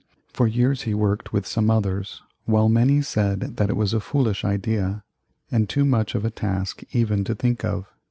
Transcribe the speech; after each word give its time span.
For 0.33 0.47
years 0.47 0.81
he 0.81 0.95
worked, 0.95 1.31
with 1.31 1.45
some 1.45 1.69
others, 1.69 2.23
while 2.45 2.69
many 2.69 3.03
said 3.03 3.57
that 3.57 3.69
it 3.69 3.75
was 3.77 3.93
a 3.93 3.99
foolish 3.99 4.43
idea, 4.43 5.03
and 5.51 5.69
too 5.69 5.85
much 5.85 6.15
of 6.15 6.25
a 6.25 6.31
task 6.31 6.81
even 6.91 7.23
to 7.23 7.35
think 7.35 7.63
of. 7.63 7.85